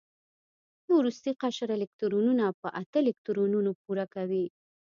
د 0.85 0.87
وروستي 0.99 1.31
قشر 1.41 1.69
الکترونونه 1.77 2.45
په 2.61 2.67
اته 2.81 2.97
الکترونونو 3.03 3.71
پوره 3.81 4.05
کوي. 4.13 4.45